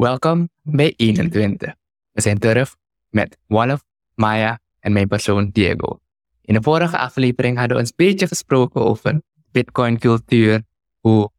[0.00, 1.74] Welkom bij 21.
[2.10, 2.76] We zijn terug
[3.08, 3.84] met Wolf,
[4.14, 6.00] Maya en mijn persoon Diego.
[6.40, 10.62] In de vorige aflevering hadden we een beetje gesproken over Bitcoin-cultuur,
[11.00, 11.30] hoe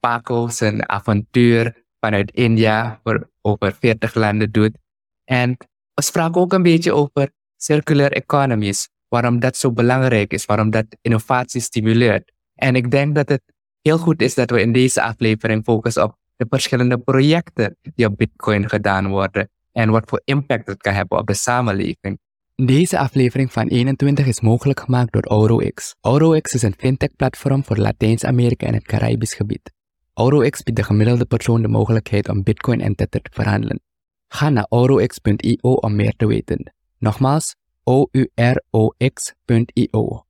[0.00, 4.78] Paco zijn avontuur vanuit India voor over 40 landen doet.
[5.24, 5.56] En
[5.94, 10.86] we spraken ook een beetje over circular economies, waarom dat zo belangrijk is, waarom dat
[11.00, 12.32] innovatie stimuleert.
[12.54, 13.42] En ik denk dat het
[13.82, 18.16] heel goed is dat we in deze aflevering focussen op de verschillende projecten die op
[18.16, 22.18] Bitcoin gedaan worden en wat voor impact het kan hebben op de samenleving.
[22.54, 25.94] Deze aflevering van 21 is mogelijk gemaakt door AuroX.
[26.00, 29.72] AuroX is een fintech-platform voor Latijns-Amerika en het Caribisch gebied.
[30.14, 33.80] AuroX biedt de gemiddelde persoon de mogelijkheid om Bitcoin en Tether te verhandelen.
[34.28, 36.72] Ga naar aurox.io om meer te weten.
[36.98, 39.04] Nogmaals, O-U-R-O-X.io.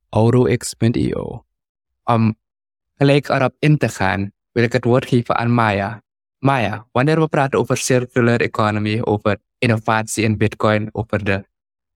[0.09, 1.45] aurox.io.
[2.03, 2.35] Om
[2.95, 6.01] gelijk erop in te gaan, wil ik het woord geven aan Maya.
[6.37, 11.45] Maya, wanneer we praten over circular economy, over innovatie in Bitcoin, over de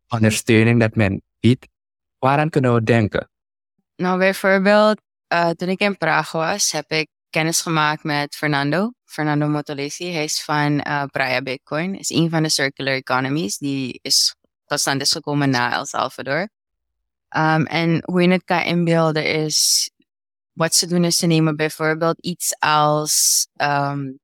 [0.09, 1.67] ondersteuning dat men biedt,
[2.19, 3.29] waaraan kunnen we denken?
[3.95, 5.01] Nou, bijvoorbeeld,
[5.33, 8.91] uh, toen ik in Praag was, heb ik kennis gemaakt met Fernando.
[9.05, 10.11] Fernando Motolesi.
[10.11, 11.99] Hij is van uh, Praia Bitcoin.
[11.99, 14.35] Is een van de circular economies die is
[14.65, 16.49] tot stand is gekomen na El Salvador.
[17.37, 19.89] Um, en hoe je het kan inbeelden is,
[20.57, 24.19] wat ze doen is ze nemen bijvoorbeeld iets als, um,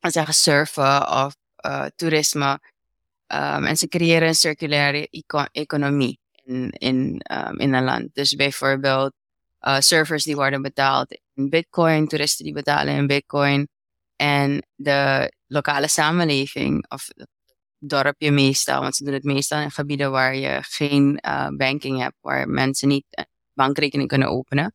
[0.00, 2.60] zeggen surfen of uh, toerisme.
[3.26, 8.14] Um, en ze creëren een circulaire eco economie in, in, um, in een land.
[8.14, 9.12] Dus bijvoorbeeld
[9.60, 13.68] uh, surfers die worden betaald in bitcoin, toeristen die betalen in bitcoin.
[14.16, 17.08] En de lokale samenleving, of
[17.78, 22.16] dorpje meestal, want ze doen het meestal in gebieden waar je geen uh, banking hebt,
[22.20, 24.72] waar mensen niet een bankrekening kunnen openen.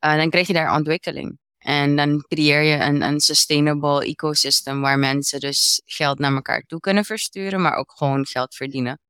[0.00, 1.38] Uh, dan krijg je daar ontwikkeling.
[1.58, 6.80] En dan creëer je een, een sustainable ecosystem waar mensen dus geld naar elkaar toe
[6.80, 9.00] kunnen versturen, maar ook gewoon geld verdienen.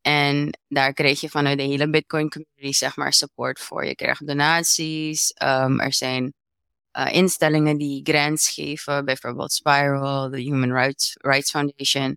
[0.00, 3.84] En daar krijg je vanuit de hele Bitcoin community zeg maar support voor.
[3.84, 5.34] Je krijgt donaties.
[5.42, 6.34] Um, er zijn
[6.92, 12.16] uh, instellingen die grants geven, bijvoorbeeld Spiral, de Human Rights, Rights Foundation.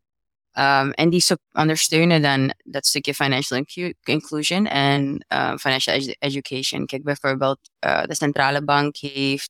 [0.53, 3.63] Um, en die ondersteunen dan dat stukje financial
[4.03, 6.85] inclusion en uh, financial ed education.
[6.85, 9.49] Kijk, bijvoorbeeld uh, de centrale bank heeft,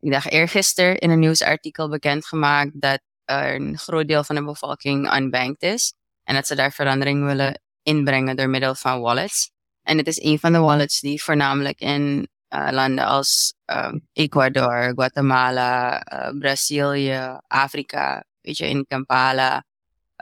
[0.00, 5.14] ik dacht eergisteren in een nieuwsartikel bekendgemaakt dat er een groot deel van de bevolking
[5.14, 5.94] unbanked is.
[6.24, 9.50] En dat ze daar verandering willen inbrengen door middel van wallets.
[9.82, 14.92] En het is een van de wallets die voornamelijk in uh, landen als um, Ecuador,
[14.94, 19.64] Guatemala, uh, Brazilië, Afrika, weet je, in Kampala,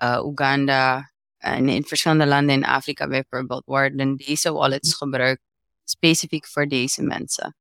[0.03, 5.43] uh, Uganda en in verschillende landen in Afrika bijvoorbeeld worden deze wallets gebruikt
[5.84, 7.55] specifiek voor deze mensen.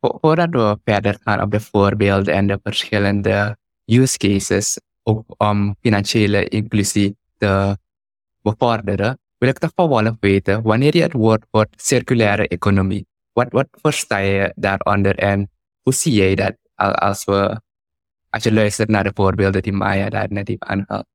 [0.00, 6.48] Voordat we verder gaan op de voorbeelden en de verschillende use cases, ook om financiële
[6.48, 7.78] inclusie te
[8.42, 13.68] bevorderen, wil ik toch Wolf weten, wanneer je het woord hoort circulaire economie, wat, wat
[13.70, 15.50] versta je daaronder en
[15.82, 17.60] hoe zie jij dat als, we,
[18.30, 21.06] als je luistert naar de voorbeelden die Maya daar net heeft aangehaald?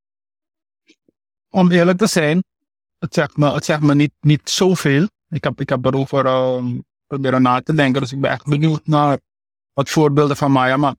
[1.53, 2.43] Om eerlijk te zijn,
[2.99, 5.07] het zegt me, het zegt me niet, niet zoveel.
[5.29, 8.87] Ik heb, ik heb erover um, proberen na te denken, dus ik ben echt benieuwd
[8.87, 9.19] naar
[9.73, 10.77] wat voorbeelden van Maya.
[10.77, 10.95] Maar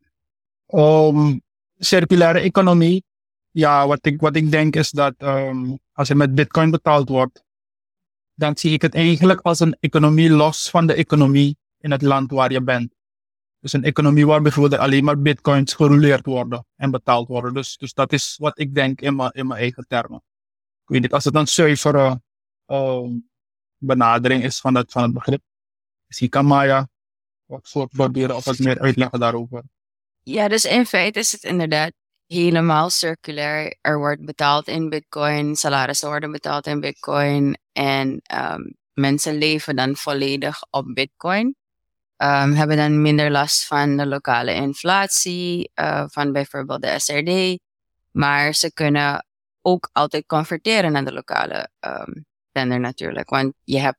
[0.66, 1.42] um,
[1.78, 3.04] circulaire economie,
[3.50, 7.42] ja, wat ik, wat ik denk is dat um, als er met bitcoin betaald wordt,
[8.34, 12.30] dan zie ik het eigenlijk als een economie los van de economie in het land
[12.30, 12.94] waar je bent.
[13.60, 17.54] Dus een economie waar bijvoorbeeld alleen maar bitcoins gerouleerd worden en betaald worden.
[17.54, 20.22] Dus, dus dat is wat ik denk in mijn, in mijn eigen termen.
[20.92, 22.20] Weet als het een zuivere
[22.66, 23.08] uh,
[23.78, 25.42] benadering is van het, van het begrip.
[26.06, 26.88] Misschien kan Maya
[27.44, 29.62] wat soort proberen of wat meer uitleggen daarover.
[30.22, 31.92] Ja, dus in feite is het inderdaad
[32.26, 33.76] helemaal circulair.
[33.80, 39.96] Er wordt betaald in bitcoin, salarissen worden betaald in bitcoin en um, mensen leven dan
[39.96, 41.56] volledig op bitcoin.
[42.16, 47.60] Um, hebben dan minder last van de lokale inflatie, uh, van bijvoorbeeld de SRD.
[48.10, 49.26] Maar ze kunnen
[49.62, 51.70] ook altijd converteren naar de lokale
[52.52, 53.30] tender natuurlijk.
[53.30, 53.98] Want je, hebt,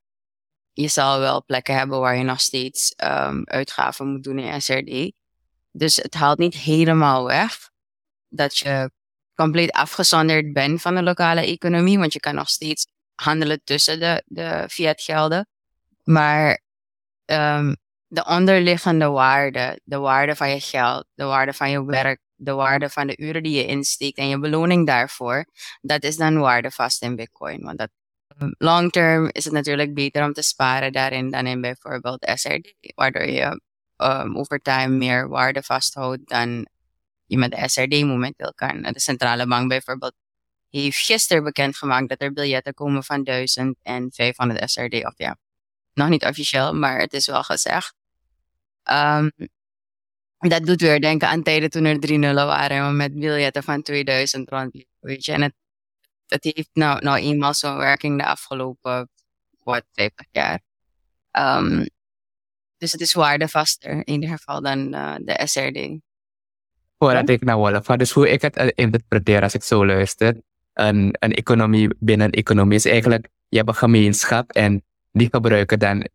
[0.73, 5.11] je zal wel plekken hebben waar je nog steeds um, uitgaven moet doen in SRD.
[5.71, 7.69] Dus het haalt niet helemaal weg
[8.27, 8.91] dat je
[9.35, 14.23] compleet afgezonderd bent van de lokale economie, want je kan nog steeds handelen tussen de,
[14.25, 15.47] de fiat gelden.
[16.03, 16.61] Maar
[17.25, 17.75] um,
[18.07, 22.89] de onderliggende waarde, de waarde van je geld, de waarde van je werk, de waarde
[22.89, 25.45] van de uren die je insteekt en je beloning daarvoor,
[25.81, 27.63] dat is dan waardevast in Bitcoin.
[27.63, 27.89] Want dat
[28.57, 33.25] long term is het natuurlijk beter om te sparen daarin dan in bijvoorbeeld SRD, waardoor
[33.25, 33.61] je
[33.97, 36.67] um, over time meer waarde vasthoudt dan
[37.25, 38.81] je met de SRD momenteel kan.
[38.81, 40.13] De centrale bank bijvoorbeeld
[40.69, 45.05] heeft gisteren bekendgemaakt dat er biljetten komen van 1000 en 500 SRD.
[45.05, 45.37] Of ja,
[45.93, 47.95] nog niet officieel, maar het is wel gezegd.
[48.91, 49.31] Um,
[50.49, 54.49] dat doet weer denken aan tijden toen er drie nullen waren met biljetten van 2000
[54.49, 54.85] rond.
[54.99, 55.53] Weet je, en het,
[56.27, 59.09] het heeft nou, nou eenmaal zo'n werking de afgelopen,
[59.63, 60.61] wat, 50 jaar.
[61.31, 61.85] Um,
[62.77, 65.99] dus het is waardevaster in ieder geval dan uh, de SRD.
[66.97, 70.41] Voordat ik naar Wolf ga, dus hoe ik het interpreteer als ik zo luister,
[70.73, 75.79] een, een economie binnen een economie is eigenlijk, je hebt een gemeenschap en die gebruiken
[75.79, 76.07] dan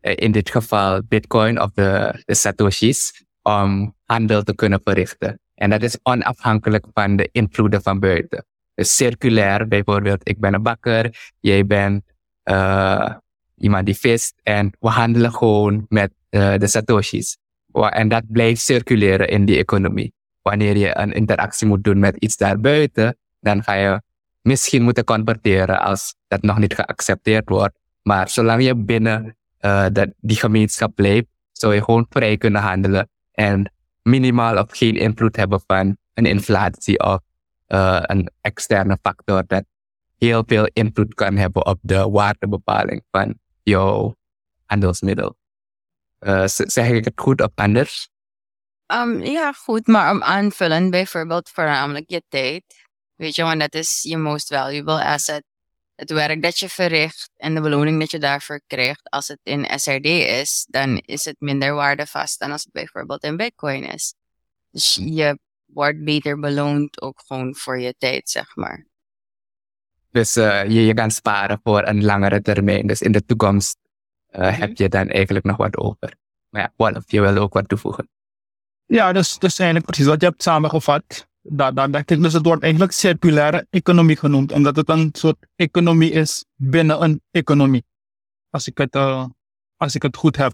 [0.00, 5.40] in dit geval bitcoin of de, de satoshis om handel te kunnen verrichten.
[5.54, 8.44] En dat is onafhankelijk van de invloeden van buiten.
[8.74, 12.02] Dus circulair, bijvoorbeeld, ik ben een bakker, jij bent
[12.44, 13.14] uh,
[13.56, 17.38] iemand die vist en we handelen gewoon met uh, de satoshis.
[17.72, 20.12] En dat blijft circuleren in die economie.
[20.42, 24.02] Wanneer je een interactie moet doen met iets daarbuiten, dan ga je
[24.40, 27.78] misschien moeten converteren als dat nog niet geaccepteerd wordt.
[28.02, 33.08] Maar zolang je binnen uh, dat, die gemeenschap blijft, zou je gewoon vrij kunnen handelen
[33.32, 37.20] en minimaal of geen invloed hebben van een inflatie of
[37.68, 39.64] uh, een externe factor dat
[40.18, 44.16] heel veel invloed kan hebben op de waardebepaling van jouw
[44.66, 45.36] handelsmiddel.
[46.20, 48.08] Uh, zeg ik het goed of anders?
[48.86, 52.64] Um, ja, goed, maar om aanvullen, bijvoorbeeld voornamelijk je tijd.
[53.14, 55.44] Weet je, want dat is je most valuable asset
[55.94, 59.78] het werk dat je verricht en de beloning dat je daarvoor krijgt, als het in
[59.78, 64.14] SRD is, dan is het minder waardevast dan als het bijvoorbeeld in Bitcoin is.
[64.70, 68.86] Dus je wordt beter beloond ook gewoon voor je tijd, zeg maar.
[70.10, 72.86] Dus uh, je, je kan sparen voor een langere termijn.
[72.86, 73.78] Dus in de toekomst
[74.30, 74.60] uh, mm -hmm.
[74.60, 76.14] heb je dan eigenlijk nog wat over.
[76.48, 78.08] Maar ja, Wolf, je wil ook wat toevoegen.
[78.86, 82.44] Ja, dus, dus eigenlijk precies wat je hebt samengevat daar, daar dacht ik, dus het
[82.44, 87.84] wordt eigenlijk circulaire economie genoemd, omdat het een soort economie is binnen een economie.
[88.50, 89.26] Als ik het, uh,
[89.76, 90.52] als ik het goed heb.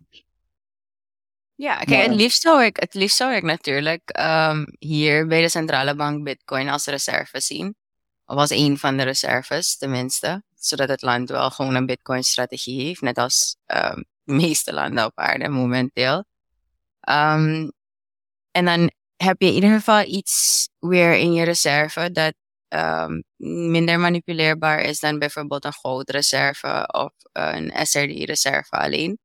[1.54, 5.48] Ja, kijk, het liefst zou ik, het liefst zou ik natuurlijk um, hier bij de
[5.48, 7.74] centrale bank Bitcoin als reserve zien.
[8.26, 10.42] Of als een van de reserves, tenminste.
[10.54, 15.18] Zodat het land wel gewoon een Bitcoin-strategie heeft, net als um, de meeste landen op
[15.18, 16.24] aarde momenteel.
[17.08, 17.72] Um,
[18.50, 18.90] en dan
[19.24, 22.34] heb je in ieder geval iets weer in je reserve dat
[22.68, 23.24] um,
[23.70, 29.18] minder manipuleerbaar is dan bijvoorbeeld een goudreserve of een SRD-reserve alleen.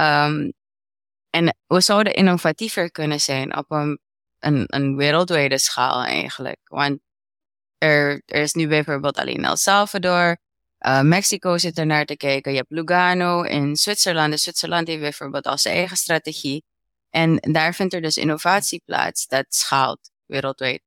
[0.00, 0.52] Um,
[1.30, 3.98] en we zouden innovatiever kunnen zijn op een,
[4.66, 6.58] een, wereldwijde schaal eigenlijk.
[6.64, 6.98] Want
[7.78, 10.36] er, er is nu bijvoorbeeld alleen El Salvador.
[10.80, 12.52] Uh, Mexico zit er naar te kijken.
[12.52, 14.30] Je hebt Lugano in Zwitserland.
[14.30, 16.64] Dus Zwitserland heeft bijvoorbeeld al zijn eigen strategie.
[17.16, 20.82] En daar vindt er dus innovatie plaats dat schaalt wereldwijd.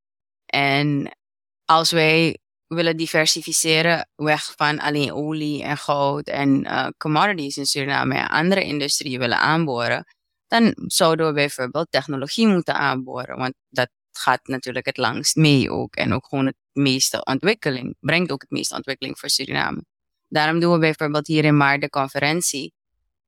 [0.45, 1.17] En
[1.65, 8.15] als wij willen diversificeren weg van alleen olie en goud en uh, commodities in Suriname
[8.15, 10.05] en andere industrieën willen aanboren,
[10.47, 13.37] dan zouden we bijvoorbeeld technologie moeten aanboren.
[13.37, 15.95] Want dat gaat natuurlijk het langst mee ook.
[15.95, 19.83] En ook gewoon het meeste ontwikkeling, brengt ook het meeste ontwikkeling voor Suriname.
[20.27, 22.73] Daarom doen we bijvoorbeeld hier in maart de conferentie.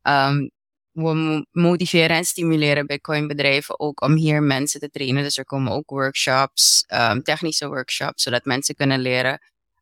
[0.01, 0.51] Um,
[0.91, 5.23] we motiveren en stimuleren Bitcoin-bedrijven ook om hier mensen te trainen.
[5.23, 9.39] Dus er komen ook workshops, um, technische workshops, zodat mensen kunnen leren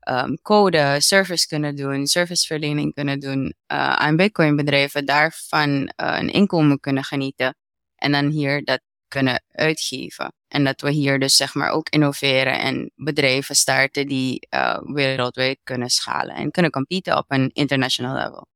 [0.10, 7.04] um, code, service kunnen doen, serviceverlening kunnen doen aan Bitcoin-bedrijven, daarvan uh, een inkomen kunnen
[7.04, 7.56] genieten
[7.96, 10.34] en dan hier dat kunnen uitgeven.
[10.48, 15.60] En dat we hier dus zeg maar ook innoveren en bedrijven starten die uh, wereldwijd
[15.63, 18.48] kunnen schalen en kunnen competen op een international level.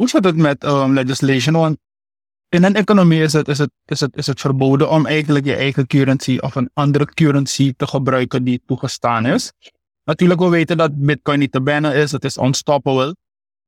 [0.00, 1.54] Hoe zit het met um, legislation?
[1.54, 1.78] Want
[2.48, 5.54] in een economie is het, is, het, is, het, is het verboden om eigenlijk je
[5.54, 9.52] eigen currency of een andere currency te gebruiken die toegestaan is.
[10.04, 13.16] Natuurlijk, we weten dat Bitcoin niet te bannen is, het is unstoppable.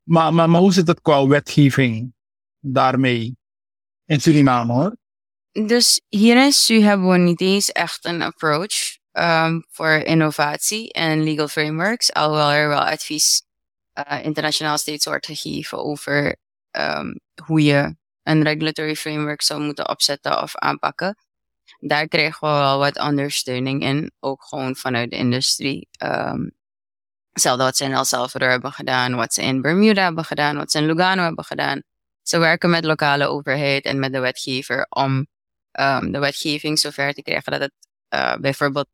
[0.02, 2.14] Maar, maar, maar hoe zit het qua wetgeving
[2.60, 3.36] daarmee
[4.04, 4.96] in Suriname hoor?
[5.66, 11.48] Dus hier in hebben we niet eens echt een approach um, voor innovatie en legal
[11.48, 13.42] frameworks, alhoewel er wel advies
[13.94, 16.36] uh, internationaal steeds wordt gegeven over
[16.70, 21.16] um, hoe je een regulatory framework zou moeten opzetten of aanpakken.
[21.78, 25.88] Daar kregen we wel wat ondersteuning in, ook gewoon vanuit de industrie.
[26.02, 26.52] Um,
[27.32, 30.70] hetzelfde wat ze in El Salvador hebben gedaan, wat ze in Bermuda hebben gedaan, wat
[30.70, 31.82] ze in Lugano hebben gedaan.
[32.22, 35.26] Ze werken met lokale overheid en met de wetgever om
[35.80, 37.72] um, de wetgeving zover te krijgen dat het
[38.14, 38.88] uh, bijvoorbeeld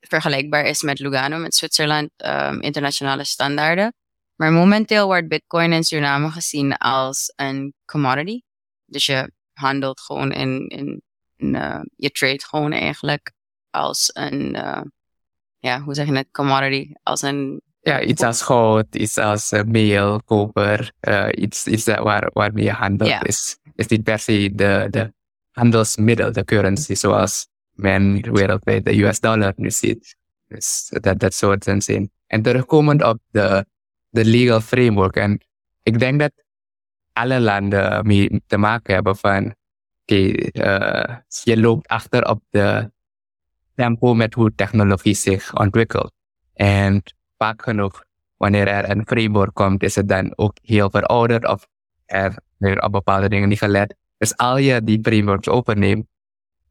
[0.00, 3.94] vergelijkbaar is met Lugano, met Zwitserland, um, internationale standaarden.
[4.36, 8.40] Maar momenteel wordt Bitcoin in Suriname gezien als een commodity.
[8.84, 11.02] Dus je handelt gewoon in, in,
[11.36, 13.32] uh, je trade gewoon eigenlijk
[13.70, 14.80] als een, uh,
[15.58, 17.62] ja, hoe zeg je het, commodity, als een...
[17.80, 20.92] Ja, iets als goud, iets als uh, meel, koper,
[21.30, 23.26] iets, iets dat waar, waarmee je handelt.
[23.26, 25.12] Is, is niet per se de, de
[25.50, 30.16] handelsmiddel, de currency, zoals men wereldwijd de US dollar nu ziet.
[30.46, 32.10] Dus dat, dat soort zin.
[32.26, 33.66] En terugkomend op de,
[34.14, 35.16] de legal framework.
[35.16, 35.40] En
[35.82, 36.32] ik denk dat
[37.12, 39.54] alle landen mee te maken hebben van
[40.02, 42.90] okay, uh, je loopt achter op de
[43.74, 46.12] tempo met hoe technologie zich ontwikkelt.
[46.52, 47.02] En
[47.38, 48.04] vaak genoeg,
[48.36, 51.66] wanneer er een framework komt, is het dan ook heel verouderd of
[52.06, 53.96] er weer op bepaalde dingen niet gelet.
[54.18, 56.06] Dus al je die frameworks overneemt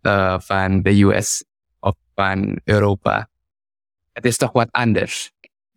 [0.02, 1.46] uh, van de US
[1.80, 3.30] of van Europa,
[4.12, 5.33] het is toch wat anders.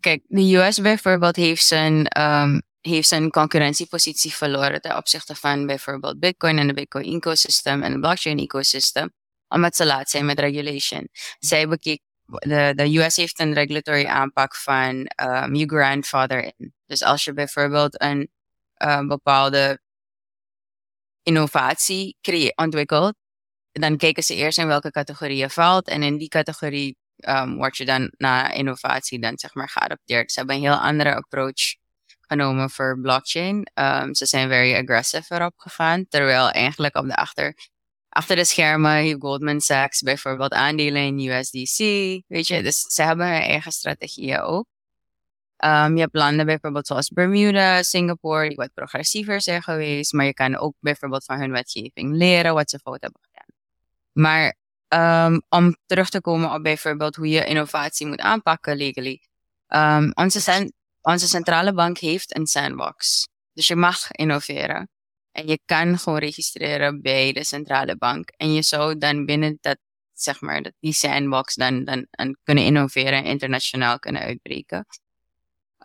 [0.07, 6.19] Kijk, de US bijvoorbeeld heeft zijn, um, heeft zijn concurrentiepositie verloren ten opzichte van bijvoorbeeld
[6.19, 9.13] Bitcoin en de Bitcoin ecosystem en de blockchain ecosystem,
[9.49, 11.09] omdat ze laat zijn met regulation.
[11.39, 16.75] Zij bekeek, de, de US heeft een regulatory aanpak van um, you grandfather in.
[16.87, 18.31] Dus als je bijvoorbeeld een
[18.85, 19.81] uh, bepaalde
[21.23, 22.17] innovatie
[22.55, 23.15] ontwikkelt,
[23.73, 27.77] dan kijken ze eerst in welke categorie je valt en in die categorie um, word
[27.77, 30.33] je dan na innovatie dan zeg maar geadopteerd.
[30.33, 31.75] Ze hebben een heel andere approach
[32.21, 33.71] genomen voor blockchain.
[33.75, 37.55] Um, ze zijn very aggressive erop gegaan, terwijl eigenlijk op de achter,
[38.09, 41.79] achter de schermen Goldman Sachs bijvoorbeeld aandelen in USDC,
[42.27, 42.63] weet je.
[42.63, 44.67] Dus ze hebben hun eigen strategieën ook.
[45.65, 50.35] Um, je hebt landen bijvoorbeeld zoals Bermuda, Singapore, die wat progressiever zijn geweest, maar je
[50.35, 53.49] kan ook bijvoorbeeld van hun wetgeving leren wat ze fout hebben gedaan.
[54.13, 54.57] Maar
[54.97, 59.21] um, om terug te komen op bijvoorbeeld hoe je innovatie moet aanpakken legally.
[59.69, 63.29] Um, onze, onze centrale bank heeft een sandbox.
[63.53, 64.89] Dus je mag innoveren.
[65.33, 68.29] En je kan gewoon registreren bij de centrale bank.
[68.37, 69.79] En je zou dan binnen dat,
[70.13, 72.07] zeg maar, dat die sandbox dan, dan,
[72.43, 74.87] kunnen innoveren en internationaal kunnen uitbreken.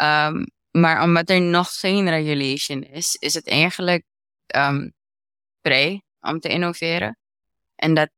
[0.02, 4.06] Um, maar omdat er nog geen regulation is, is het eigenlijk
[5.62, 7.18] vrij om te innoveren.
[7.76, 8.10] En dat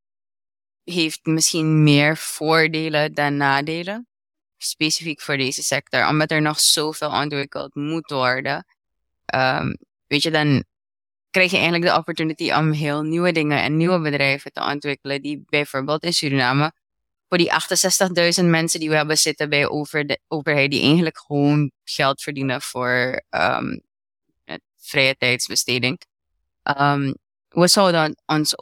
[0.83, 4.07] heeft misschien meer voordelen dan nadelen.
[4.57, 6.07] Specifiek voor deze sector.
[6.07, 8.65] Omdat er nog zoveel ontwikkeld moet worden.
[9.35, 10.63] Um, weet je, dan
[11.29, 15.21] krijg je eigenlijk de opportunity om heel nieuwe dingen en nieuwe bedrijven te ontwikkelen.
[15.21, 16.73] Die bijvoorbeeld in Suriname,
[17.27, 17.51] voor die
[18.43, 22.61] 68.000 mensen die we hebben zitten bij over de overheid, die eigenlijk gewoon geld verdienen
[22.61, 23.81] voor um,
[24.77, 26.01] vrije tijdsbesteding.
[26.79, 27.15] Um,
[27.49, 28.57] we zouden ons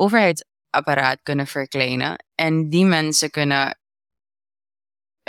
[0.72, 3.78] overheidsapparaat kunnen verkleinen en die mensen kunnen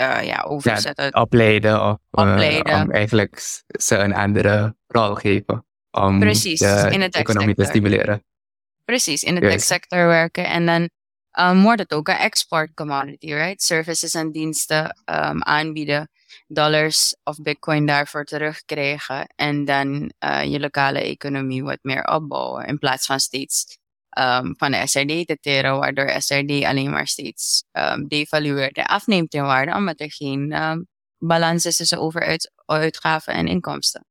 [0.00, 1.04] uh, ja, overzetten.
[1.04, 1.98] Ja, opleiden of.
[2.10, 5.66] Uh, om eigenlijk ze een andere rol geven.
[5.90, 8.24] Om Precies, de in het economie te stimuleren.
[8.84, 10.46] Precies, in de tech sector werken.
[10.46, 10.90] En dan
[11.50, 13.62] um, wordt het ook een export commodity, right?
[13.62, 16.10] Services en diensten um, aanbieden,
[16.46, 19.26] dollars of bitcoin daarvoor terugkrijgen.
[19.34, 22.66] En dan uh, je lokale economie wat meer opbouwen.
[22.66, 23.78] In plaats van steeds
[24.18, 29.34] um, van de SRD te teren, waardoor SRD alleen maar steeds um, devalueert en afneemt
[29.34, 30.86] in waarde, omdat er geen um,
[31.18, 34.06] balans is tussen overuitgaven en inkomsten.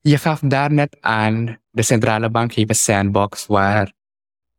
[0.00, 3.92] Je gaf daar net aan, de centrale bank heeft een sandbox waar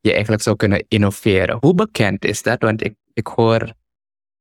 [0.01, 1.58] je eigenlijk zou kunnen innoveren.
[1.60, 2.62] Hoe bekend is dat?
[2.62, 3.74] Want ik, ik hoor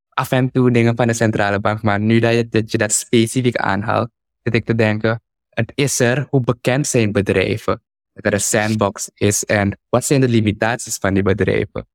[0.09, 2.93] af en toe dingen van de centrale bank, maar nu dat je dat, je dat
[2.93, 4.11] specifiek aanhaalt,
[4.43, 7.83] zit ik te denken, het is er, hoe bekend zijn bedrijven?
[8.17, 11.89] Dat er een sandbox is en wat zijn de limitaties van die bedrijven?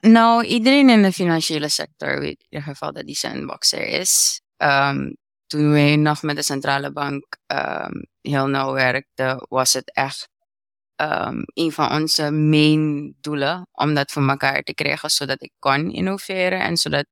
[0.00, 4.40] Nou, iedereen in de financiële sector weet in ieder geval dat die sandbox er is.
[4.56, 10.28] Um, toen wij nog met de centrale bank um, heel nauw werkten, was het echt
[10.96, 15.90] um, een van onze main doelen om dat voor elkaar te krijgen, zodat ik kon
[15.90, 17.06] innoveren en zodat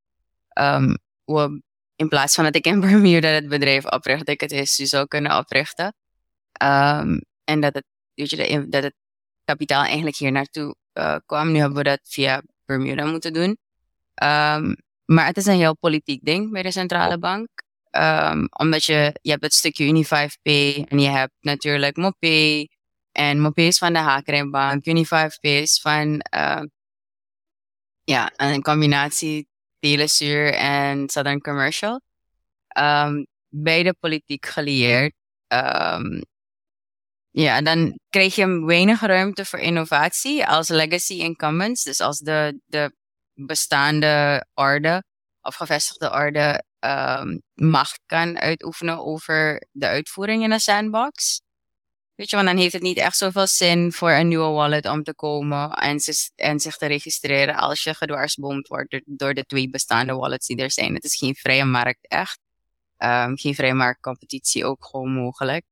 [1.24, 1.62] we
[1.96, 5.38] in plaats van dat ik in Bermuda het bedrijf opricht, ik het is zou kunnen
[5.38, 5.94] oprichten.
[7.44, 8.94] En dat het, weet je, dat het
[9.44, 11.52] kapitaal eigenlijk hier naartoe uh, kwam.
[11.52, 13.58] Nu hebben we dat via Bermuda moeten doen.
[14.22, 17.48] Um, maar het is een heel politiek ding bij de centrale bank.
[17.90, 20.50] Um, omdat je, je hebt het stukje Uni5P
[20.88, 22.68] en je hebt natuurlijk Mopay.
[23.12, 24.84] En Mopay is van de Hakerenbank.
[24.88, 26.62] Uni5P is van uh,
[28.04, 32.00] ja, een combinatie Telesur en Southern Commercial.
[32.78, 35.14] Um, beide politiek gelieerd.
[37.32, 41.82] Ja, dan krijg je weinig ruimte voor innovatie als legacy incumbents.
[41.82, 42.94] Dus als de, de
[43.34, 45.04] bestaande orde
[45.42, 51.40] of gevestigde orde um, macht kan uitoefenen over de uitvoering in een sandbox.
[52.14, 55.02] Weet je, want dan heeft het niet echt zoveel zin voor een nieuwe wallet om
[55.02, 56.00] te komen en,
[56.34, 60.70] en zich te registreren als je gedwarsboomd wordt door, de twee bestaande wallets die er
[60.70, 60.94] zijn.
[60.94, 62.38] Het is geen vrije markt, echt.
[62.96, 65.64] Ehm, geen vrije marktcompetitie ook gewoon mogelijk.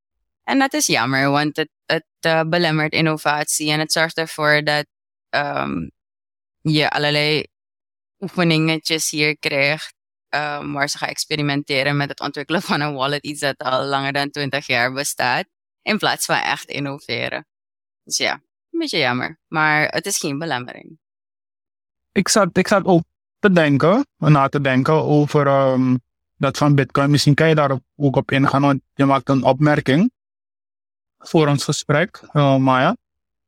[0.45, 4.87] En dat is jammer, want het, het belemmert innovatie en het zorgt ervoor dat
[5.29, 5.89] ehm,
[6.61, 7.47] je allerlei
[8.21, 9.95] oefeningetjes hier krijgt
[10.31, 14.13] um, waar ze gaan experimenteren met het ontwikkelen van een wallet, iets dat al langer
[14.13, 15.47] dan 20 jaar bestaat,
[15.83, 17.47] in plaats van echt innoveren.
[18.05, 18.33] Dus ja,
[18.71, 20.99] een beetje jammer, maar het is geen belemmering.
[22.13, 23.03] Ik zat, ik zat ook
[23.39, 26.01] te denken, na te denken over um,
[26.37, 27.11] dat van Bitcoin.
[27.11, 30.13] Misschien kan je daar ook op ingaan, want je maakt een opmerking
[31.21, 32.97] voor ons gesprek, uh, Maya.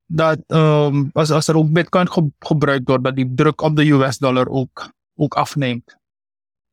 [0.06, 3.90] Dat um, als, als er ook Bitcoin ge gebruikt wordt, dat die druk op de
[3.90, 5.96] US-dollar ook, ook afneemt.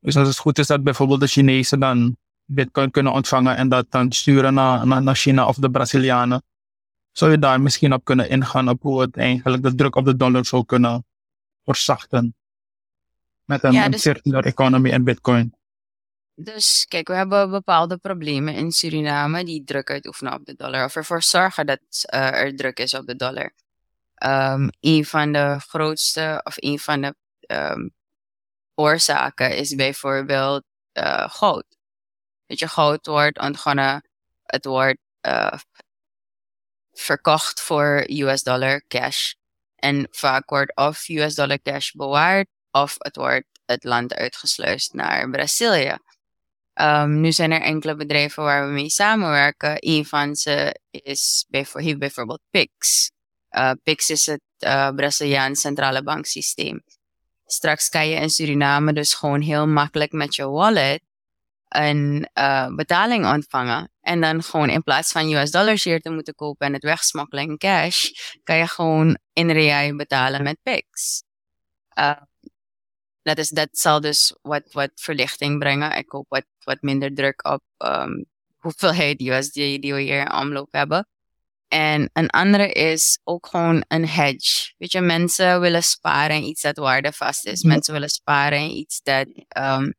[0.00, 3.86] Dus als het goed is dat bijvoorbeeld de Chinezen dan Bitcoin kunnen ontvangen en dat
[3.88, 6.42] dan sturen naar, naar, naar China of de Brazilianen,
[7.12, 10.16] zou je daar misschien op kunnen ingaan op hoe het eigenlijk de druk op de
[10.16, 11.04] dollar zou kunnen
[11.64, 12.34] verzachten.
[13.44, 15.54] Met een, Ja, dus- circular economy en Bitcoin.
[16.42, 20.84] Dus kijk, we hebben bepaalde problemen in Suriname die druk uitoefenen op de dollar.
[20.84, 23.52] Of ervoor zorgen dat eh, er druk is op de dollar.
[24.14, 27.88] Ehm een van de grootste of een van de ehm,
[28.74, 31.64] oorzaken is bijvoorbeeld eh, goud.
[32.46, 34.08] Weet je, goud wordt ontgonnen,
[34.44, 35.58] het wordt eh,
[36.92, 39.32] verkocht voor US dollar cash.
[39.76, 45.30] En vaak wordt of US dollar cash bewaard of het wordt het land uitgesluist naar
[45.30, 45.96] Brazilië.
[46.74, 49.76] Um, nu zijn er enkele bedrijven waar we mee samenwerken.
[49.78, 53.10] Een van ze is heeft bijvoorbeeld PIX.
[53.50, 56.82] Uh, PIX is het uh, Braziliaans centrale banksysteem.
[57.46, 61.02] Straks kan je in Suriname dus gewoon heel makkelijk met je wallet
[61.68, 63.90] een uh, betaling ontvangen.
[64.00, 67.44] En dan gewoon in plaats van US dollars hier te moeten kopen en het wegsmokkelen
[67.44, 68.10] in cash,
[68.44, 71.22] kan je gewoon in real betalen met PIX.
[73.22, 75.96] Dat, is, dat zal dus wat, wat verlichting brengen.
[75.96, 78.26] Ik hoop wat, wat minder druk op um,
[78.58, 81.08] hoeveelheid USD die we hier in omloop hebben.
[81.68, 84.72] En een andere is ook gewoon een hedge.
[84.78, 87.62] Weet je, mensen willen sparen in iets dat waardevast is.
[87.62, 89.26] Mensen willen sparen in iets dat,
[89.58, 89.94] um,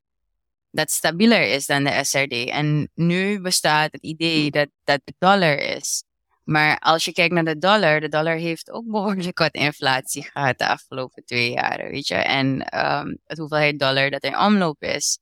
[0.71, 2.49] dat stabieler is dan de SRD.
[2.49, 6.03] En nu bestaat het idee dat dat de dollar is.
[6.43, 10.58] Maar als je kijkt naar de dollar, de dollar heeft ook behoorlijk wat inflatie gehad
[10.58, 12.15] de afgelopen twee jaren, weet je.
[12.15, 12.47] En
[12.80, 15.19] um, het hoeveelheid dollar dat in omloop is.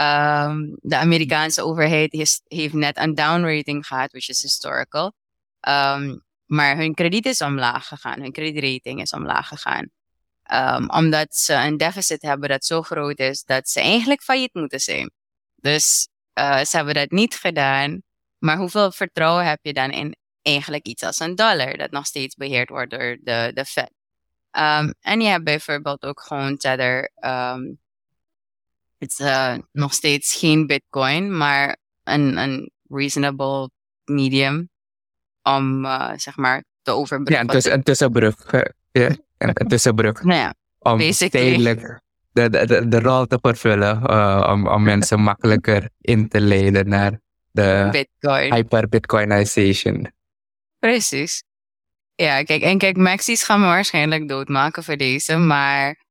[0.00, 5.12] Um, de Amerikaanse overheid heeft net een downrating gehad, which is historical.
[5.68, 9.90] Um, maar hun krediet is omlaag gegaan, hun kredietrating is omlaag gegaan.
[10.86, 15.10] Omdat ze een deficit hebben dat zo groot is dat ze eigenlijk failliet moeten zijn.
[15.56, 16.08] Dus
[16.38, 18.02] uh, ze hebben dat niet gedaan.
[18.38, 20.16] Maar hoeveel vertrouwen heb je dan in
[20.48, 23.90] eigenlijk iets als een dollar, dat nog steeds beheerd wordt door de, de Fed.
[24.52, 27.10] Um, en je hebt bijvoorbeeld ook gewoon Tether.
[27.24, 27.78] Um,
[28.98, 33.70] het is uh, nog steeds geen Bitcoin, maar een, een reasonable
[34.04, 34.68] medium
[35.42, 37.46] om uh, zeg maar te overbruggen.
[37.46, 38.52] Ja, een, tuss een tussenbrug.
[38.92, 40.22] Ja, een, tussenbrug.
[40.22, 42.00] nou ja, om tijdelijk
[42.32, 46.88] de, de, de, de rol te vervullen uh, om, om mensen makkelijker in te leiden
[46.88, 48.54] naar de Bitcoin.
[48.54, 50.16] hyper-Bitcoinization.
[50.78, 51.42] Precies.
[52.14, 56.04] Ja, kijk, en kijk, Maxi's gaan me waarschijnlijk doodmaken voor deze, maar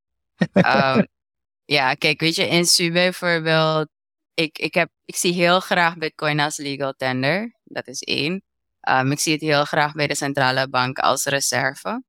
[0.53, 1.07] um,
[1.77, 3.89] ja, kijk, weet je, in Su bijvoorbeeld,
[4.33, 8.43] ik, ik, heb, ik zie heel graag Bitcoin als legal tender, dat is één.
[8.89, 12.03] Um, ik zie het heel graag bij de centrale bank als reserve.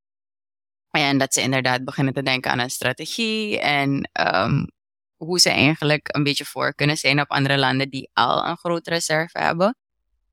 [0.91, 4.71] En dat ze inderdaad beginnen te denken aan een strategie en um,
[5.17, 8.91] hoe ze eigenlijk een beetje voor kunnen zijn op andere landen die al een grote
[8.91, 9.77] reserve hebben.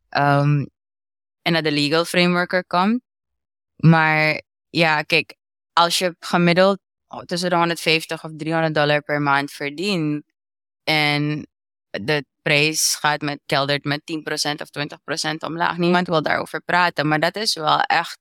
[0.09, 0.69] Um,
[1.45, 3.01] en dat de legal framework er komt.
[3.75, 5.36] Maar ja, kijk,
[5.73, 6.79] als je gemiddeld
[7.25, 10.23] tussen de 150 of 300 dollar per maand verdient
[10.84, 11.47] en
[11.89, 14.69] de prijs gaat met, keldert met 10% of
[15.31, 17.08] 20% omlaag, niemand wil daarover praten.
[17.08, 18.19] Maar dat is wel echt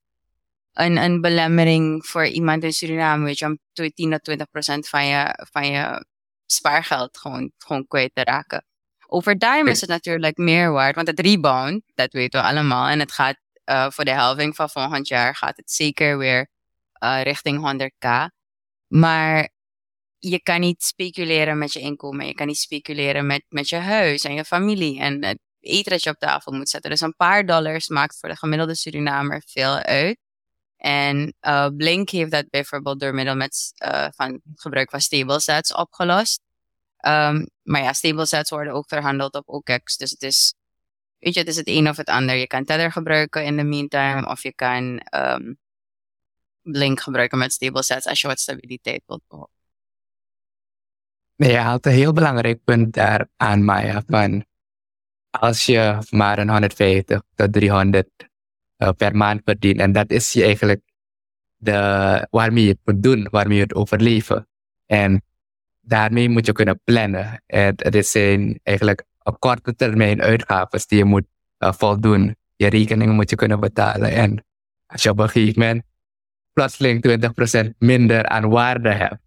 [0.72, 4.44] een, een belemmering voor iemand in Suriname, weet om 10 tot 20%
[4.88, 6.06] van je, van je
[6.46, 8.64] spaargeld gewoon, gewoon kwijt te raken.
[9.06, 12.88] Over time is het natuurlijk meer waard, want het rebound, dat weten we allemaal.
[12.88, 13.36] En het gaat
[13.70, 16.48] uh, voor de helving van volgend jaar gaat het zeker weer
[17.02, 18.08] uh, richting 100k.
[18.86, 19.48] Maar
[20.18, 22.26] je kan niet speculeren met je inkomen.
[22.26, 26.02] Je kan niet speculeren met, met je huis en je familie en het eten dat
[26.02, 26.90] je op tafel moet zetten.
[26.90, 30.18] Dus een paar dollars maakt voor de gemiddelde Surinamer veel uit.
[30.76, 35.74] En uh, Blink heeft dat bijvoorbeeld door middel met, uh, van gebruik van stable sets
[35.74, 36.40] opgelost.
[37.06, 39.96] Um, maar ja, stable sets worden ook verhandeld op OKEX.
[39.96, 40.54] Dus het is
[41.24, 42.36] weet je, het is het een of het ander.
[42.36, 45.58] Je kan Tether gebruiken in the meantime, of je kan um,
[46.62, 49.54] Blink gebruiken met stable sets als je wat stabiliteit wilt behouden.
[51.36, 54.02] Je haalt een heel belangrijk punt daar aan, Maya.
[54.06, 54.44] Van
[55.30, 58.08] als je maar een 150 tot 300
[58.78, 60.82] uh, per maand verdient, en dat is je eigenlijk
[61.56, 64.48] de, waarmee je het moet doen, waarmee je het overleven.
[64.86, 65.22] En
[65.84, 67.42] daarmee moet je kunnen plannen.
[67.46, 71.24] En het zijn eigenlijk op korte termijn uitgaven die je moet
[71.58, 72.36] uh, voldoen.
[72.56, 74.10] Je rekeningen moet je kunnen betalen.
[74.12, 74.44] En
[74.86, 75.82] als je op een gegeven moment
[76.52, 77.24] plotseling
[77.66, 79.18] 20% minder aan waarde hebt,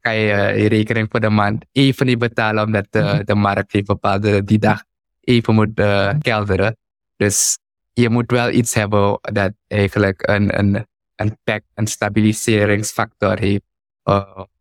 [0.00, 3.86] kan je je rekening voor de maand even niet betalen omdat de, de markt heeft
[3.86, 4.82] bepaalde die dag
[5.20, 6.76] even moet uh, kelderen.
[7.16, 7.58] Dus
[7.92, 10.86] je moet wel iets hebben dat eigenlijk een, een,
[11.16, 13.64] een pack, een stabiliseringsfactor heeft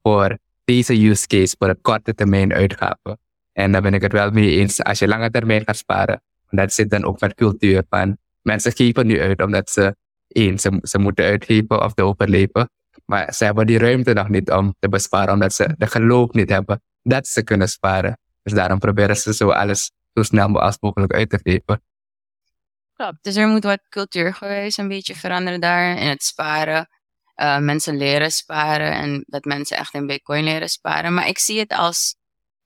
[0.01, 0.37] voor
[0.71, 3.19] deze use case, voor een korte termijn uitgaven.
[3.53, 4.83] En daar ben ik het wel mee eens.
[4.83, 9.07] Als je lange termijn gaat sparen, dat zit dan ook met cultuur van mensen geven
[9.07, 9.95] nu uit omdat ze
[10.27, 12.69] één, ze, moeten uitgeven of te overleven.
[13.05, 16.49] Maar ze hebben die ruimte nog niet om te besparen, omdat ze de geloof niet
[16.49, 18.17] hebben dat ze kunnen sparen.
[18.43, 21.81] Dus daarom proberen ze zo alles zo snel mogelijk uit te geven.
[22.93, 23.17] Klopt.
[23.21, 26.87] Dus er moet wat cultuurgewijs een beetje veranderen daar in het sparen.
[27.41, 31.13] Uh, mensen leren sparen en dat mensen echt in Bitcoin leren sparen.
[31.13, 32.15] Maar ik zie het als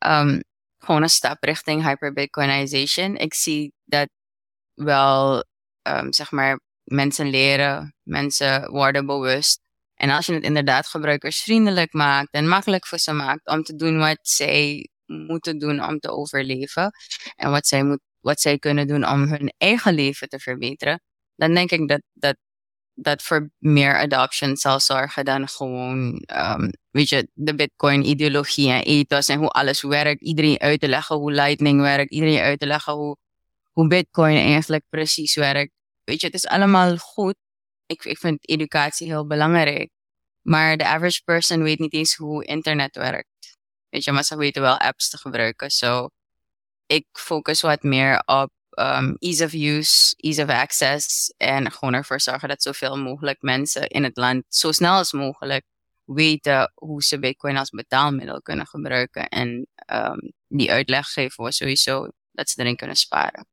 [0.05, 0.43] um,
[0.77, 3.15] gewoon een stap richting hyper-Bitcoinization.
[3.15, 4.09] Ik zie dat
[4.73, 5.45] wel,
[5.81, 9.59] um, zeg maar, mensen leren, mensen worden bewust.
[9.95, 13.97] En als je het inderdaad gebruikersvriendelijk maakt en makkelijk voor ze maakt om te doen
[13.97, 16.91] wat zij moeten doen om te overleven
[17.35, 21.01] en wat zij, moet, wat zij kunnen doen om hun eigen leven te verbeteren,
[21.35, 22.38] dan denk ik dat dat,
[22.95, 29.27] dat voor meer adoption zal zorgen dan gewoon, um, weet je, de Bitcoin-ideologie en ethos
[29.27, 30.21] en hoe alles werkt.
[30.21, 33.17] Iedereen uit te leggen hoe Lightning werkt, iedereen uit te leggen hoe,
[33.71, 35.71] hoe Bitcoin eigenlijk precies werkt.
[36.03, 37.36] Weet je, het is allemaal goed.
[37.86, 39.89] Ik, ik vind educatie heel belangrijk.
[40.41, 43.58] Maar de average person weet niet eens hoe internet werkt.
[43.89, 45.69] Weet je, maar ze weten wel apps te gebruiken.
[45.69, 46.10] So,
[46.86, 51.33] ik focus wat meer op um, ease of use, ease of access.
[51.38, 55.65] En gewoon ervoor zorgen dat zoveel mogelijk mensen in het land zo snel als mogelijk
[56.03, 59.27] weten hoe ze Bitcoin als betaalmiddel kunnen gebruiken.
[59.27, 63.47] En um, die uitleg geven we sowieso dat ze erin kunnen sparen.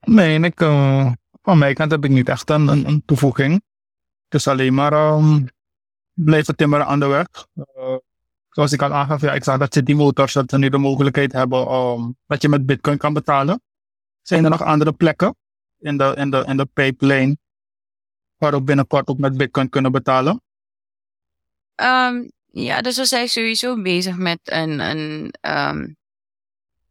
[0.00, 3.52] Nee, ik, uh, van mijn kant heb ik niet echt een, een, toevoeging.
[4.24, 5.48] Het is alleen maar um,
[6.12, 7.26] blijven timmeren aan de weg.
[8.54, 11.32] Zoals ik al aangaf, ja, ik zag dat City Motors dat ze nu de mogelijkheid
[11.32, 13.62] hebben dat je met bitcoin kan betalen.
[14.22, 15.36] Zijn er nog andere plekken
[15.78, 17.36] in de, in de, in de pipeline
[18.36, 20.42] waarop binnenkort ook met bitcoin kunnen betalen?
[21.82, 25.96] Um, ja, dus we zijn sowieso bezig met een, een, um,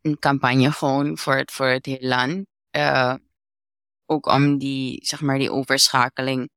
[0.01, 2.45] een campagne gewoon voor het, voor het hele land.
[2.71, 3.15] Uh,
[4.05, 6.49] ook om die, zeg maar, die overschakeling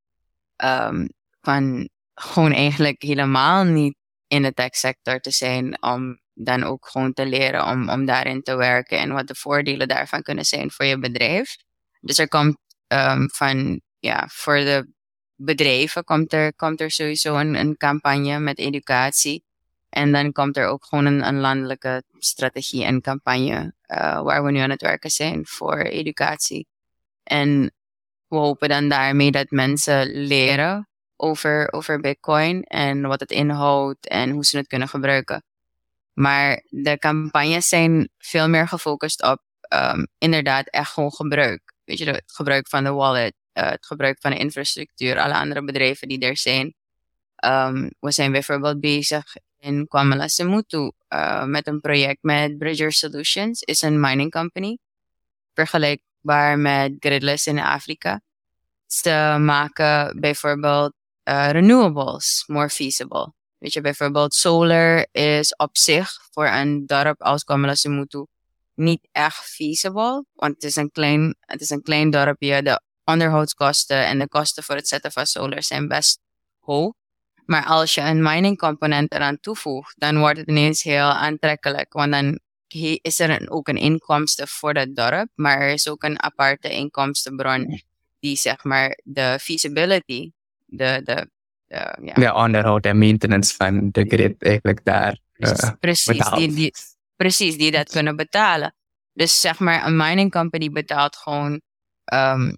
[0.64, 1.08] um,
[1.40, 3.95] van gewoon eigenlijk helemaal niet
[4.26, 8.42] in de tech sector te zijn, om dan ook gewoon te leren om, om daarin
[8.42, 11.56] te werken en wat de voordelen daarvan kunnen zijn voor je bedrijf.
[12.00, 12.56] Dus er komt
[12.88, 14.92] um, van, ja, voor de
[15.34, 19.44] bedrijven komt er, komt er sowieso een, een campagne met educatie.
[19.88, 24.50] En dan komt er ook gewoon een, een landelijke strategie en campagne uh, waar we
[24.50, 26.66] nu aan het werken zijn voor educatie.
[27.22, 27.72] En
[28.28, 34.30] we hopen dan daarmee dat mensen leren over, over Bitcoin en wat het inhoudt en
[34.30, 35.44] hoe ze het kunnen gebruiken.
[36.12, 39.42] Maar de campagnes zijn veel meer gefocust op
[39.74, 41.74] um, inderdaad echt gewoon gebruik.
[41.84, 45.64] Weet je, het gebruik van de wallet, uh, het gebruik van de infrastructuur, alle andere
[45.64, 46.74] bedrijven die er zijn.
[47.44, 49.24] Um, we zijn bijvoorbeeld bezig
[49.58, 54.78] in Kwamala Semutu uh, met een project met Bridger Solutions, is een mining company.
[55.54, 58.20] Vergelijkbaar met Gridless in Afrika.
[58.86, 60.92] Ze maken bijvoorbeeld
[61.28, 63.32] uh, renewables more feasible.
[63.58, 68.26] Weet je, bijvoorbeeld solar is op zich voor een dorp als Kwamala Semutu
[68.74, 70.24] niet echt feasible.
[70.32, 72.62] Want het is een klein, het is een klein dorpje.
[72.62, 76.20] De onderhoudskosten en de kosten voor het zetten van solar zijn best
[76.58, 76.92] hoog.
[77.46, 81.92] Maar als je een mining component eraan toevoegt, dan wordt het ineens heel aantrekkelijk.
[81.92, 82.40] Want dan
[83.02, 87.82] is er ook een inkomsten voor het dorp, maar er is ook een aparte inkomstenbron
[88.20, 90.30] die zeg maar de feasibility,
[90.66, 91.30] de, de,
[91.66, 92.14] de, ja.
[92.14, 96.74] de onderhoud en maintenance van de grid eigenlijk daar uh, precies, die, die,
[97.16, 98.74] precies, die dat kunnen betalen.
[99.12, 101.60] Dus zeg maar, een mining company betaalt gewoon
[102.14, 102.56] um,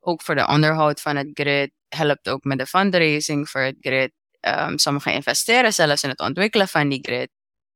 [0.00, 4.12] ook voor de onderhoud van het grid, helpt ook met de fundraising voor het grid.
[4.40, 7.30] Um, sommigen investeren zelfs in het ontwikkelen van die grid.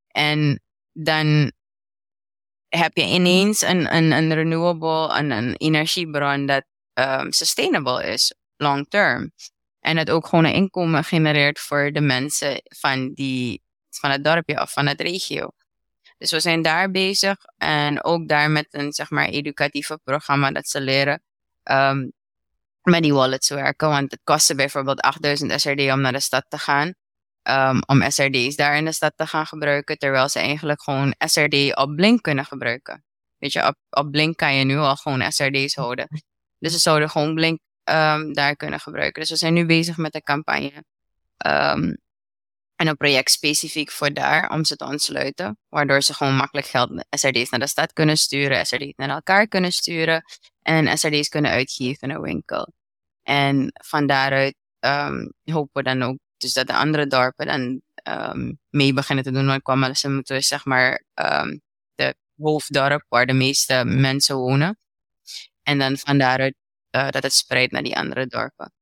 [0.09, 0.61] En
[0.92, 1.53] dan
[2.68, 8.87] heb je ineens een, een, een renewable, een, een energiebron dat um, sustainable is, long
[8.88, 9.33] term.
[9.85, 14.61] En het ook gewoon een inkomen genereert voor de mensen van, die, van het dorpje
[14.61, 15.51] of van het regio.
[16.18, 20.68] Dus we zijn daar bezig en ook daar met een zeg maar educatieve programma dat
[20.68, 21.23] ze leren
[21.62, 22.12] um,
[22.83, 23.88] met die wallets werken.
[23.88, 26.94] Want het kostte bijvoorbeeld 8000 SRD om naar de stad te gaan.
[27.42, 29.99] Um, om SRD's daar in de stad te gaan gebruiken.
[29.99, 33.05] Terwijl ze eigenlijk gewoon SRD op Blink kunnen gebruiken.
[33.38, 36.09] Weet je, op, op Blink kan je nu al gewoon SRD's houden.
[36.59, 39.20] Dus ze zouden gewoon Blink um, daar kunnen gebruiken.
[39.20, 40.85] Dus we zijn nu bezig met een campagne.
[41.47, 41.97] Um,
[42.77, 45.59] en een project specifiek voor daar om ze te ontsluiten.
[45.68, 49.73] Waardoor ze gewoon makkelijk geld SRD's naar de stad kunnen sturen, SRD's naar elkaar kunnen
[49.73, 50.25] sturen
[50.62, 52.73] en SRD's kunnen uitgeven in een winkel.
[53.23, 57.83] En van daaruit um, hopen we dan ook dus dat de andere dorpen dan
[58.70, 59.47] mee beginnen te doen.
[59.47, 61.61] Want kwam ze moeten zeg maar um,
[61.94, 64.79] de hoofddorp waar de meeste mensen wonen.
[65.62, 66.55] En dan van daaruit
[66.94, 68.72] uh, dat het spreidt naar die andere dorpen.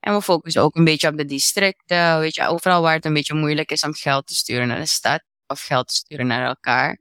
[0.00, 2.18] En we focussen ook een beetje op de districten.
[2.18, 4.86] Weet je, overal waar het een beetje moeilijk is om geld te sturen naar de
[4.86, 6.98] stad of geld te sturen naar elkaar.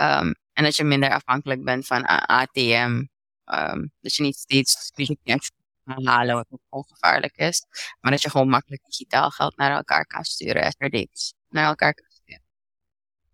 [0.00, 3.04] Um, en dat je minder afhankelijk bent van ATM.
[3.44, 4.90] Um, dat je niet steeds
[5.24, 5.48] cash
[5.84, 7.64] kan halen, wat ook ongevaarlijk is.
[8.00, 10.72] Maar dat je gewoon makkelijk digitaal geld naar elkaar kan sturen.
[10.72, 12.42] SRD's naar elkaar kan sturen.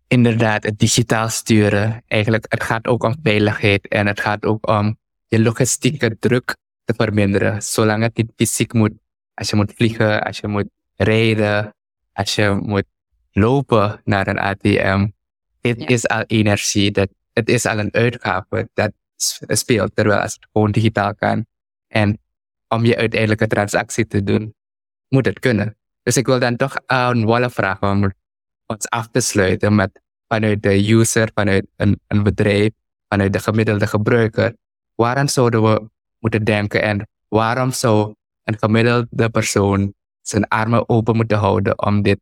[0.07, 2.03] Inderdaad, het digitaal sturen.
[2.07, 6.93] Eigenlijk, het gaat ook om veiligheid en het gaat ook om je logistieke druk te
[6.93, 7.61] verminderen.
[7.61, 8.93] Zolang het niet fysiek moet.
[9.33, 11.75] Als je moet vliegen, als je moet rijden,
[12.13, 12.85] als je moet
[13.31, 15.07] lopen naar een ATM.
[15.61, 15.87] Het ja.
[15.87, 18.91] is al energie, dat, het is al een uitgave dat
[19.47, 19.95] speelt.
[19.95, 21.45] Terwijl als het gewoon digitaal kan.
[21.87, 22.19] En
[22.67, 24.55] om je uiteindelijke transactie te doen,
[25.07, 25.77] moet het kunnen.
[26.03, 28.11] Dus ik wil dan toch aan Walle vragen om
[28.65, 32.71] ons af te sluiten met vanuit de user, vanuit een, een bedrijf,
[33.07, 34.55] vanuit de gemiddelde gebruiker.
[34.97, 41.37] Waarom zouden we moeten denken en waarom zou een gemiddelde persoon zijn armen open moeten
[41.37, 42.19] houden om dit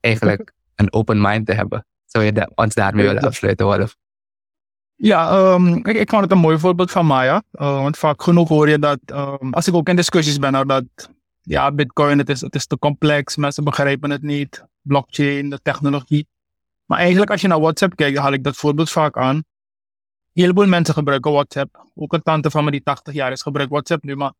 [0.00, 1.86] eigenlijk een open mind te hebben?
[2.04, 3.96] Zou je de, ons daarmee willen afsluiten, Wolf?
[4.94, 7.42] Ja, um, ik, ik vond het een mooi voorbeeld van Maya.
[7.52, 10.84] Uh, want vaak genoeg hoor je dat, um, als ik ook in discussies ben, dat
[11.42, 16.28] ja, Bitcoin, het is, het is te complex, mensen begrijpen het niet, blockchain, de technologie.
[16.84, 19.44] Maar eigenlijk, als je naar WhatsApp kijkt, haal ik dat voorbeeld vaak aan
[20.40, 21.86] heleboel mensen gebruiken WhatsApp.
[21.94, 24.16] Ook een tante van me die 80 jaar is gebruikt WhatsApp nu.
[24.16, 24.32] Maar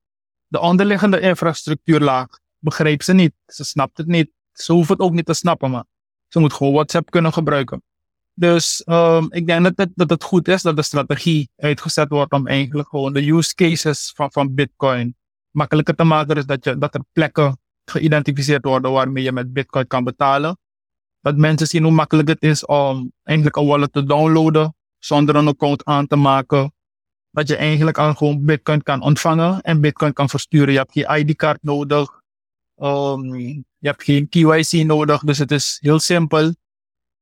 [0.47, 2.27] de onderliggende infrastructuurlaag
[2.59, 3.33] begreep ze niet.
[3.47, 4.31] Ze snapt het niet.
[4.53, 5.85] Ze hoeft het ook niet te snappen, maar
[6.29, 7.83] ze moet gewoon WhatsApp kunnen gebruiken.
[8.35, 12.33] Dus um, ik denk dat het, dat het goed is dat de strategie uitgezet wordt
[12.33, 15.17] om eigenlijk gewoon de use cases van, van Bitcoin
[15.51, 16.35] makkelijker te maken.
[16.35, 20.59] Dus dat, je, dat er plekken geïdentificeerd worden waarmee je met Bitcoin kan betalen.
[21.21, 25.49] Dat mensen zien hoe makkelijk het is om eigenlijk een wallet te downloaden zonder een
[25.49, 26.73] account aan te maken.
[27.31, 30.73] Dat je eigenlijk al gewoon Bitcoin kan ontvangen en Bitcoin kan versturen.
[30.73, 32.23] Je hebt geen ID-kaart nodig.
[32.77, 33.35] Um,
[33.79, 35.21] je hebt geen KYC nodig.
[35.21, 36.55] Dus het is heel simpel.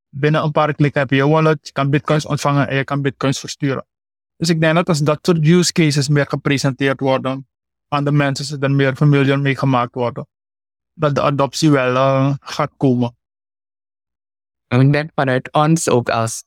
[0.09, 1.59] Binnen een paar klikken heb je je wallet.
[1.63, 3.87] Je kan Bitcoins ontvangen en je kan Bitcoins versturen.
[4.37, 7.49] Dus ik denk dat als dat soort use cases meer gepresenteerd worden
[7.89, 10.29] aan de mensen, ze er meer familiar mee gemaakt worden,
[10.93, 13.17] dat de adoptie wel uh, gaat komen.
[14.69, 16.45] ik denk vanuit ons ook als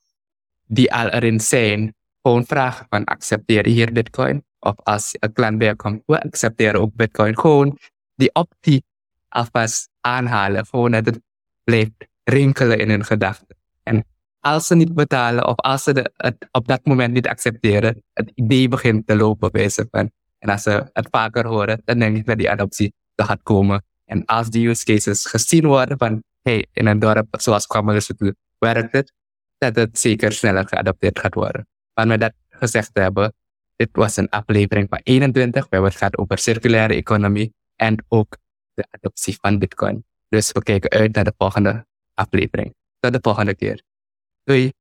[0.71, 4.43] die al erin zijn, gewoon vragen van accepteer je hier bitcoin?
[4.59, 7.39] Of als een klant binnenkomt, we accepteren ook bitcoin.
[7.39, 7.77] Gewoon
[8.15, 8.83] die optie
[9.29, 10.65] alvast aanhalen.
[10.65, 11.21] Gewoon dat het
[11.63, 13.55] blijft rinkelen in hun gedachten.
[13.83, 14.05] En
[14.39, 18.67] als ze niet betalen of als ze het op dat moment niet accepteren, het idee
[18.67, 20.11] begint te lopen bij ze van.
[20.39, 23.83] En als ze het vaker horen, dan denk ik dat die adoptie er gaat komen.
[24.05, 28.11] En als die use cases gezien worden van, hey, in een dorp zoals Kwammerus
[28.57, 29.13] werkt het,
[29.59, 31.67] dat het zeker sneller geadopteerd gaat worden.
[31.93, 33.33] Maar met dat gezegd te hebben,
[33.75, 38.37] dit was een aflevering van 21, waar het gaat over circulaire economie en ook
[38.73, 40.05] de adoptie van Bitcoin.
[40.27, 42.75] Dus we kijken uit naar de volgende aflevering.
[42.99, 43.81] Tot de volgende keer.
[44.43, 44.78] Doei!